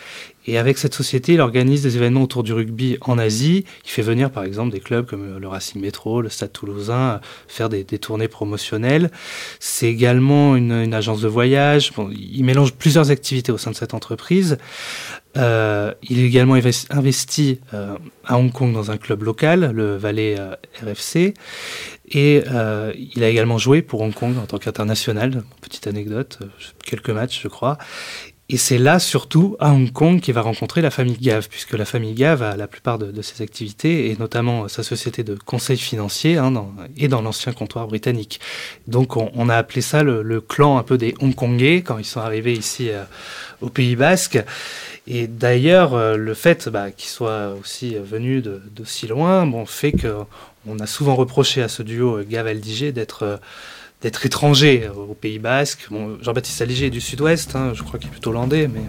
Et 0.47 0.57
avec 0.57 0.79
cette 0.79 0.95
société, 0.95 1.33
il 1.33 1.41
organise 1.41 1.83
des 1.83 1.97
événements 1.97 2.23
autour 2.23 2.41
du 2.41 2.51
rugby 2.53 2.97
en 3.01 3.19
Asie. 3.19 3.65
Il 3.85 3.91
fait 3.91 4.01
venir 4.01 4.31
par 4.31 4.43
exemple 4.43 4.71
des 4.71 4.79
clubs 4.79 5.05
comme 5.05 5.37
le 5.37 5.47
Racing 5.47 5.79
Métro, 5.79 6.21
le 6.21 6.29
Stade 6.29 6.51
Toulousain, 6.51 7.21
faire 7.47 7.69
des, 7.69 7.83
tournées 7.83 8.27
promotionnelles. 8.27 9.11
C'est 9.59 9.87
également 9.87 10.55
une, 10.55 10.93
agence 10.93 11.21
de 11.21 11.27
voyage. 11.27 11.91
il 12.11 12.43
mélange 12.43 12.73
plusieurs 12.73 13.11
activités 13.11 13.51
au 13.51 13.59
sein 13.59 13.69
de 13.69 13.75
cette 13.75 13.93
entreprise. 13.93 14.57
Euh, 15.37 15.93
il 16.03 16.19
est 16.19 16.25
également 16.25 16.55
investi 16.55 17.59
euh, 17.73 17.95
à 18.25 18.37
Hong 18.37 18.51
Kong 18.51 18.73
dans 18.73 18.91
un 18.91 18.97
club 18.97 19.23
local, 19.23 19.71
le 19.73 19.95
Valais 19.95 20.35
euh, 20.37 20.55
RFC. 20.83 21.33
Et 22.13 22.43
il 22.97 23.23
a 23.23 23.29
également 23.29 23.57
joué 23.57 23.81
pour 23.81 24.01
Hong 24.01 24.13
Kong 24.13 24.37
en 24.37 24.45
tant 24.45 24.57
qu'international. 24.57 25.43
Petite 25.61 25.87
anecdote, 25.87 26.39
quelques 26.83 27.09
matchs 27.09 27.41
je 27.41 27.47
crois. 27.47 27.77
Et 28.49 28.57
c'est 28.57 28.77
là, 28.77 28.99
surtout, 28.99 29.55
à 29.61 29.71
Hong 29.71 29.93
Kong, 29.93 30.19
qu'il 30.19 30.33
va 30.33 30.41
rencontrer 30.41 30.81
la 30.81 30.91
famille 30.91 31.17
Gave, 31.17 31.47
puisque 31.47 31.71
la 31.71 31.85
famille 31.85 32.13
Gave 32.13 32.43
a 32.43 32.57
la 32.57 32.67
plupart 32.67 32.99
de, 32.99 33.21
ses 33.21 33.41
activités, 33.41 34.11
et 34.11 34.17
notamment 34.17 34.67
sa 34.67 34.83
société 34.83 35.23
de 35.23 35.35
conseil 35.35 35.77
financier, 35.77 36.35
hein, 36.35 36.51
dans, 36.51 36.73
et 36.97 37.07
dans 37.07 37.21
l'ancien 37.21 37.53
comptoir 37.53 37.87
britannique. 37.87 38.41
Donc 38.87 39.15
on, 39.15 39.47
a 39.47 39.55
appelé 39.55 39.79
ça 39.79 40.03
le, 40.03 40.41
clan 40.41 40.77
un 40.77 40.83
peu 40.83 40.97
des 40.97 41.15
Hongkongais, 41.21 41.81
quand 41.81 41.97
ils 41.97 42.03
sont 42.03 42.19
arrivés 42.19 42.51
ici 42.51 42.89
au 43.61 43.69
Pays 43.69 43.95
Basque. 43.95 44.43
Et 45.07 45.27
d'ailleurs, 45.27 45.93
euh, 45.93 46.15
le 46.15 46.33
fait 46.33 46.69
bah, 46.69 46.91
qu'ils 46.91 47.09
soient 47.09 47.55
aussi 47.59 47.95
venus 47.95 48.43
d'aussi 48.43 49.07
loin, 49.07 49.45
bon, 49.45 49.65
fait 49.65 49.91
qu'on 49.91 50.79
a 50.79 50.87
souvent 50.87 51.15
reproché 51.15 51.61
à 51.61 51.67
ce 51.67 51.83
duo 51.83 52.19
Gave-Aldiger 52.23 52.91
d'être... 52.91 53.23
Euh, 53.23 53.37
d'être 54.01 54.25
étranger 54.25 54.89
au 54.89 55.13
Pays 55.13 55.37
Basque. 55.37 55.85
Bon, 55.91 56.17
Jean-Baptiste 56.23 56.59
Aliger 56.63 56.87
est 56.87 56.89
du 56.89 57.01
sud-ouest, 57.01 57.55
hein, 57.55 57.73
je 57.75 57.83
crois 57.83 57.99
qu'il 57.99 58.09
est 58.09 58.11
plutôt 58.11 58.31
hollandais, 58.31 58.67
mais... 58.67 58.81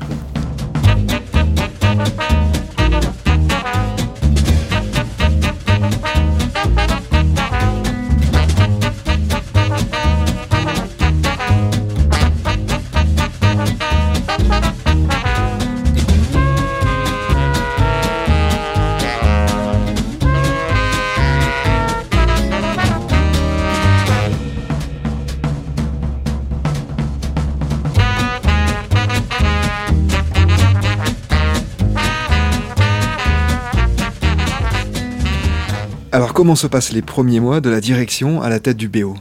Alors 36.14 36.34
comment 36.34 36.56
se 36.56 36.66
passent 36.66 36.92
les 36.92 37.00
premiers 37.00 37.40
mois 37.40 37.62
de 37.62 37.70
la 37.70 37.80
direction 37.80 38.42
à 38.42 38.50
la 38.50 38.60
tête 38.60 38.76
du 38.76 38.90
BO 38.90 39.16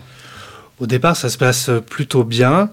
Au 0.81 0.87
départ, 0.87 1.15
ça 1.15 1.29
se 1.29 1.37
passe 1.37 1.71
plutôt 1.89 2.25
bien, 2.25 2.69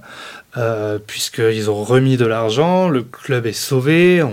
euh, 0.57 0.99
puisqu'ils 0.99 1.71
ont 1.71 1.85
remis 1.85 2.17
de 2.17 2.27
l'argent, 2.27 2.89
le 2.89 3.05
club 3.05 3.47
est 3.47 3.53
sauvé. 3.53 4.25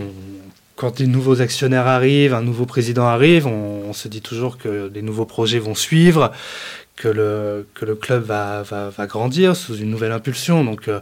quand 0.76 0.98
des 0.98 1.06
nouveaux 1.06 1.40
actionnaires 1.40 1.86
arrivent, 1.86 2.34
un 2.34 2.42
nouveau 2.42 2.66
président 2.66 3.06
arrive, 3.06 3.46
on, 3.46 3.94
se 3.94 4.08
dit 4.08 4.22
toujours 4.22 4.58
que 4.58 4.92
les 4.92 5.04
nouveaux 5.04 5.28
projets 5.28 5.60
vont 5.60 5.76
suivre, 5.76 6.32
que 6.96 7.08
le, 7.08 7.96
club 8.02 8.24
va, 8.24 8.64
va, 8.64 8.90
va 8.90 9.06
grandir 9.06 9.56
sous 9.56 9.76
une 9.76 9.92
nouvelle 9.92 10.14
impulsion. 10.14 10.76
Euh, 10.88 11.00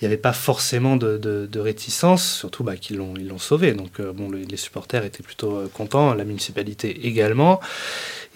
il 0.00 0.04
n'y 0.04 0.06
avait 0.06 0.20
pas 0.20 0.32
forcément 0.32 0.96
de, 0.96 1.16
de, 1.18 1.60
réticence, 1.60 2.38
surtout 2.38 2.64
bah, 2.64 2.76
qu'ils 2.76 2.96
l'ont, 2.96 3.14
ils 3.16 3.28
l'ont 3.28 3.38
sauvé. 3.38 3.72
Donc, 3.72 4.00
euh, 4.00 4.12
bon, 4.12 4.30
les 4.30 4.56
supporters 4.56 5.04
étaient 5.04 5.22
plutôt 5.22 5.56
euh, 5.56 5.68
contents, 5.72 6.14
la 6.14 6.24
municipalité 6.24 7.06
également. 7.06 7.60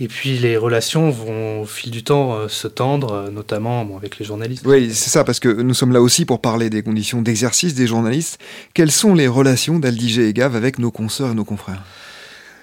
Et 0.01 0.07
puis 0.07 0.39
les 0.39 0.57
relations 0.57 1.11
vont 1.11 1.63
au 1.63 1.67
fil 1.67 1.91
du 1.91 2.05
temps 2.05 2.49
se 2.49 2.69
tendre, 2.69 3.31
notamment 3.33 3.85
bon, 3.85 3.97
avec 3.97 4.19
les 4.21 4.25
journalistes. 4.25 4.65
Oui, 4.65 4.95
c'est 4.95 5.11
ça, 5.11 5.25
parce 5.25 5.41
que 5.41 5.49
nous 5.49 5.75
sommes 5.75 5.93
là 5.93 6.01
aussi 6.01 6.25
pour 6.25 6.41
parler 6.41 6.71
des 6.71 6.83
conditions 6.83 7.21
d'exercice 7.21 7.75
des 7.75 7.89
journalistes. 7.89 8.39
Quelles 8.75 8.93
sont 8.93 9.15
les 9.15 9.27
relations 9.27 9.81
d'Aldiger 9.81 10.29
et 10.29 10.33
Gave 10.33 10.55
avec 10.55 10.79
nos 10.79 10.93
consoeurs 10.93 11.33
et 11.33 11.35
nos 11.35 11.45
confrères? 11.45 11.83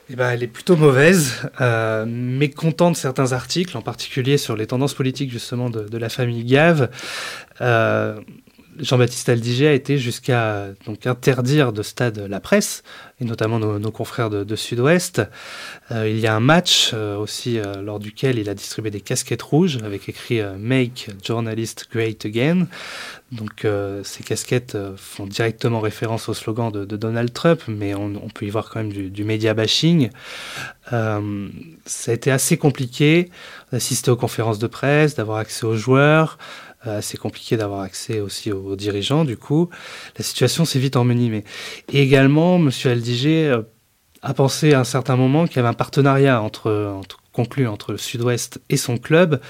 Eh 0.09 0.15
ben, 0.15 0.29
elle 0.29 0.43
est 0.43 0.47
plutôt 0.47 0.75
mauvaise, 0.75 1.49
euh, 1.61 2.05
mécontent 2.05 2.91
de 2.91 2.95
certains 2.95 3.31
articles, 3.31 3.75
en 3.75 3.81
particulier 3.81 4.37
sur 4.37 4.55
les 4.55 4.67
tendances 4.67 4.93
politiques 4.93 5.31
justement 5.31 5.71
de, 5.71 5.87
de 5.87 5.97
la 5.97 6.09
famille 6.09 6.43
Gave. 6.43 6.89
Euh, 7.61 8.19
Jean-Baptiste 8.79 9.29
Aldiger 9.29 9.67
a 9.67 9.73
été 9.73 9.97
jusqu'à 9.97 10.69
donc 10.85 11.07
interdire 11.07 11.71
de 11.71 11.81
stade 11.81 12.19
la 12.19 12.39
presse, 12.39 12.83
et 13.21 13.25
notamment 13.25 13.59
nos, 13.59 13.91
confrères 13.91 14.29
de, 14.29 14.55
Sud-Ouest. 14.55 15.21
Euh, 15.91 16.09
il 16.09 16.19
y 16.19 16.27
a 16.27 16.35
un 16.35 16.41
match 16.41 16.91
euh, 16.93 17.15
aussi 17.17 17.57
euh, 17.57 17.81
lors 17.81 17.99
duquel 17.99 18.37
il 18.37 18.49
a 18.49 18.53
distribué 18.53 18.91
des 18.91 18.99
casquettes 18.99 19.41
rouges 19.41 19.79
avec 19.83 20.09
écrit 20.09 20.41
Make 20.59 21.09
Journalist 21.23 21.87
Great 21.91 22.25
Again. 22.25 22.67
Donc 23.31 23.67
ces 24.03 24.23
casquettes 24.23 24.77
font 24.95 25.25
directement 25.25 25.79
référence 25.79 26.29
au 26.29 26.33
slogan 26.33 26.71
de, 26.71 26.85
Donald 26.85 27.33
Trump, 27.33 27.61
mais 27.67 27.93
on, 27.95 28.29
peut 28.33 28.45
y 28.45 28.49
voir 28.49 28.69
quand 28.69 28.79
même 28.79 28.93
du, 28.93 29.09
du 29.09 29.23
bashing. 29.25 30.09
ça 30.89 32.11
a 32.11 32.13
été 32.13 32.31
assez 32.31 32.57
compliqué 32.57 33.31
d'assister 33.73 34.11
aux 34.11 34.15
conférences 34.15 34.59
de 34.59 34.67
presse, 34.67 35.15
d'avoir 35.15 35.39
accès 35.39 35.65
aux 35.65 35.75
joueurs. 35.75 36.37
Euh, 36.87 36.99
assez 36.99 37.17
compliqué 37.17 37.57
d'avoir 37.57 37.81
accès 37.81 38.19
aussi 38.19 38.51
aux, 38.51 38.75
dirigeants. 38.75 39.25
Du 39.25 39.37
coup, 39.37 39.69
la 40.17 40.23
situation 40.23 40.65
s'est 40.65 40.79
vite 40.79 40.97
envenimée. 40.97 41.43
Et 41.91 42.01
également, 42.01 42.57
M. 42.57 42.69
Aldiger 42.85 43.47
euh, 43.47 43.61
a 44.21 44.33
pensé 44.33 44.73
à 44.73 44.81
un 44.81 44.83
certain 44.83 45.15
moment 45.15 45.47
qu'il 45.47 45.57
y 45.57 45.59
avait 45.59 45.67
un 45.67 45.73
partenariat 45.73 46.43
conclu 47.31 47.67
entre 47.67 47.91
le 47.91 47.97
Sud-Ouest 47.97 48.61
et 48.69 48.77
son 48.77 48.97
club, 48.97 49.41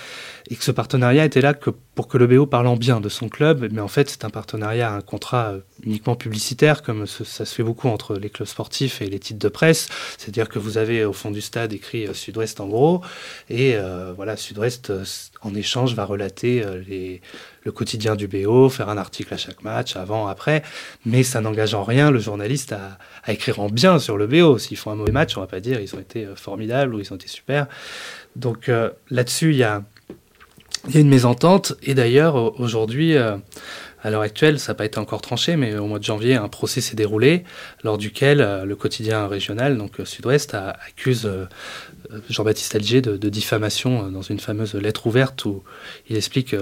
et 0.49 0.55
que 0.55 0.63
ce 0.63 0.71
partenariat 0.71 1.25
était 1.25 1.41
là 1.41 1.53
que 1.53 1.71
pour 1.95 2.09
que 2.09 2.17
le 2.17 2.27
BO 2.27 2.45
parlant 2.45 2.75
bien 2.75 2.99
de 2.99 3.07
son 3.07 3.29
club, 3.29 3.69
mais 3.71 3.81
en 3.81 3.87
fait 3.87 4.09
c'est 4.09 4.25
un 4.25 4.29
partenariat, 4.29 4.93
un 4.93 5.01
contrat 5.01 5.53
euh, 5.53 5.59
uniquement 5.83 6.15
publicitaire, 6.15 6.83
comme 6.83 7.07
ça 7.07 7.45
se 7.45 7.55
fait 7.55 7.63
beaucoup 7.63 7.87
entre 7.87 8.15
les 8.17 8.29
clubs 8.29 8.47
sportifs 8.47 9.01
et 9.01 9.07
les 9.07 9.19
titres 9.19 9.39
de 9.39 9.47
presse, 9.47 9.87
c'est-à-dire 10.17 10.49
que 10.49 10.59
vous 10.59 10.77
avez 10.77 11.05
au 11.05 11.13
fond 11.13 11.31
du 11.31 11.39
stade 11.39 11.71
écrit 11.71 12.05
euh, 12.05 12.13
Sud-Ouest 12.13 12.59
en 12.59 12.67
gros, 12.67 13.01
et 13.49 13.75
euh, 13.75 14.11
voilà, 14.13 14.35
Sud-Ouest 14.35 14.91
en 15.41 15.55
échange 15.55 15.95
va 15.95 16.03
relater 16.03 16.65
les, 16.87 17.21
le 17.63 17.71
quotidien 17.71 18.15
du 18.15 18.27
BO, 18.27 18.69
faire 18.69 18.89
un 18.89 18.97
article 18.97 19.33
à 19.33 19.37
chaque 19.37 19.63
match, 19.63 19.95
avant, 19.95 20.27
après, 20.27 20.63
mais 21.05 21.23
ça 21.23 21.39
n'engage 21.39 21.73
en 21.73 21.83
rien 21.83 22.11
le 22.11 22.19
journaliste 22.19 22.73
à, 22.73 22.97
écrire 23.31 23.59
en 23.59 23.69
bien 23.69 23.99
sur 23.99 24.17
le 24.17 24.27
BO. 24.27 24.57
S'ils 24.57 24.77
font 24.77 24.91
un 24.91 24.95
mauvais 24.95 25.11
match, 25.11 25.37
on 25.37 25.41
va 25.41 25.47
pas 25.47 25.59
dire 25.59 25.79
ils 25.79 25.95
ont 25.95 25.99
été 25.99 26.27
formidables 26.35 26.93
ou 26.93 26.99
ils 26.99 27.11
ont 27.13 27.15
été 27.15 27.27
super. 27.27 27.67
Donc 28.35 28.69
là-dessus, 29.09 29.51
il 29.51 29.57
y 29.57 29.63
a, 29.63 29.83
une 30.93 31.09
mésentente. 31.09 31.73
Et 31.83 31.93
d'ailleurs, 31.93 32.59
aujourd'hui, 32.59 33.15
euh, 33.15 33.37
à 34.03 34.09
l'heure 34.09 34.21
actuelle, 34.21 34.59
ça 34.59 34.71
n'a 34.71 34.75
pas 34.75 34.85
été 34.85 34.99
encore 34.99 35.21
tranché, 35.21 35.55
mais 35.55 35.75
au 35.75 35.87
mois 35.87 35.99
de 35.99 36.03
janvier, 36.03 36.35
un 36.35 36.47
procès 36.47 36.81
s'est 36.81 36.95
déroulé 36.95 37.43
lors 37.83 37.97
duquel 37.97 38.41
euh, 38.41 38.65
le 38.65 38.75
quotidien 38.75 39.27
régional, 39.27 39.77
donc 39.77 39.93
Sud-Ouest, 40.03 40.53
accuse 40.53 41.29
Jean-Baptiste 42.29 42.75
Alger 42.75 43.01
de, 43.01 43.29
diffamation 43.29 44.09
dans 44.11 44.21
une 44.21 44.39
fameuse 44.39 44.75
lettre 44.75 45.07
ouverte 45.07 45.45
où 45.45 45.63
il 46.09 46.15
explique, 46.15 46.55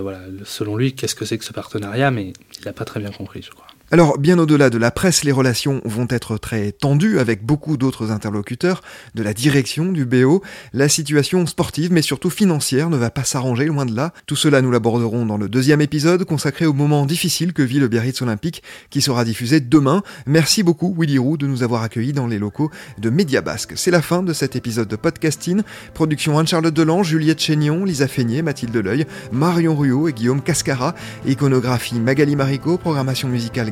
selon 0.45 0.75
lui, 0.75 0.93
qu'est-ce 0.93 1.15
que 1.15 1.25
c'est 1.25 1.37
que 1.37 1.45
ce 1.45 1.53
partenariat, 1.53 2.11
mais 2.11 2.33
il 2.59 2.65
n'a 2.65 2.73
pas 2.73 2.85
très 2.85 2.99
bien 2.99 3.11
compris, 3.11 3.41
je 3.41 3.49
crois. 3.49 3.67
Alors, 3.91 4.17
bien 4.17 4.39
au-delà 4.39 4.71
de 4.71 4.77
la 4.79 4.89
presse, 4.89 5.23
les 5.23 5.31
relations 5.31 5.81
vont 5.85 6.07
être 6.09 6.37
très 6.37 6.71
tendues 6.71 7.19
avec 7.19 7.45
beaucoup 7.45 7.77
d'autres 7.77 8.09
interlocuteurs, 8.09 8.81
de 9.13 9.21
la 9.21 9.35
direction 9.35 9.91
du 9.91 10.05
BO. 10.05 10.41
La 10.71 10.89
situation 10.89 11.45
sportive, 11.45 11.91
mais 11.91 12.01
surtout 12.01 12.31
financière, 12.31 12.89
ne 12.89 12.97
va 12.97 13.11
pas 13.11 13.23
s'arranger, 13.23 13.65
loin 13.65 13.85
de 13.85 13.95
là. 13.95 14.11
Tout 14.25 14.37
cela, 14.37 14.61
nous 14.63 14.71
l'aborderons 14.71 15.27
dans 15.27 15.37
le 15.37 15.47
deuxième 15.47 15.81
épisode 15.81 16.23
consacré 16.23 16.65
au 16.65 16.73
moment 16.73 17.05
difficile 17.05 17.53
que 17.53 17.61
vit 17.61 17.79
le 17.79 17.87
Biarritz 17.87 18.19
Olympique, 18.23 18.63
qui 18.89 19.01
sera 19.01 19.25
diffusé 19.25 19.59
demain. 19.59 20.01
Merci 20.25 20.63
beaucoup, 20.63 20.95
Willy 20.97 21.19
Roux, 21.19 21.37
de 21.37 21.45
nous 21.45 21.61
avoir 21.61 21.83
accueillis 21.83 22.13
dans 22.13 22.25
les 22.25 22.39
locaux 22.39 22.71
de 22.97 23.09
Média 23.11 23.41
Basque. 23.41 23.73
C'est 23.75 23.91
la 23.91 24.01
fin 24.01 24.23
de 24.23 24.33
cet 24.33 24.55
épisode 24.55 24.87
de 24.87 24.95
podcasting. 24.95 25.61
Production 25.93 26.39
Anne-Charlotte 26.39 26.73
Delan, 26.73 27.03
Juliette 27.03 27.41
Chénion, 27.41 27.85
Lisa 27.85 28.07
Feignet, 28.07 28.41
Mathilde 28.41 28.75
Leuil, 28.75 29.05
Marion 29.31 29.75
Ruot 29.75 30.07
et 30.07 30.13
Guillaume 30.13 30.41
Cascara. 30.41 30.95
Iconographie 31.27 31.99
Magali 31.99 32.35
Marico, 32.35 32.77
programmation 32.77 33.27
musicale 33.27 33.71